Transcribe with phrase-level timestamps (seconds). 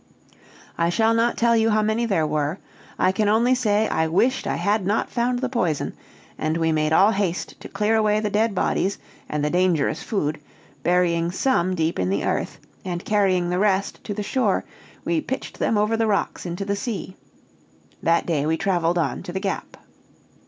[0.79, 2.57] I shall not tell you how many there were.
[2.97, 5.93] I can only say, I wished I had not found the poison,
[6.39, 8.97] and we made all haste to clear away the dead bodies,
[9.29, 10.39] and the dangerous food,
[10.81, 14.65] burying some deep in the earth, and, carrying the rest to the shore,
[15.05, 17.15] we pitched them over the rocks into the sea.
[18.01, 19.77] That day we traveled on to the Gap."